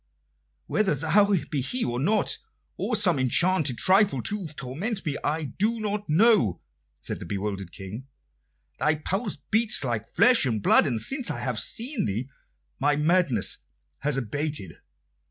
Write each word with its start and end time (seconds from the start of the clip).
"Whether 0.65 0.95
thou 0.95 1.31
be 1.51 1.61
he 1.61 1.85
or 1.85 1.99
not, 1.99 2.39
or 2.75 2.95
some 2.95 3.19
enchanted 3.19 3.77
trifle 3.77 4.23
to 4.23 4.47
torment 4.47 5.05
me, 5.05 5.15
I 5.23 5.43
do 5.59 5.79
not 5.79 6.09
know," 6.09 6.59
said 6.99 7.19
the 7.19 7.25
bewildered 7.27 7.71
King. 7.71 8.07
"Thy 8.79 8.95
pulse 8.95 9.37
beats 9.51 9.83
like 9.83 10.07
flesh 10.07 10.43
and 10.47 10.59
blood, 10.63 10.87
and 10.87 10.99
since 10.99 11.29
I 11.29 11.41
have 11.41 11.59
seen 11.59 12.07
thee 12.07 12.27
my 12.79 12.95
madness 12.95 13.57
has 13.99 14.17
abated. 14.17 14.77